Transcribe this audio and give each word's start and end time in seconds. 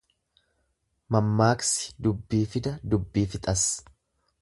Mammaaksi 1.15 1.93
dubbii 2.09 2.43
fida 2.57 2.75
dubbii 2.95 3.29
fixas. 3.37 3.69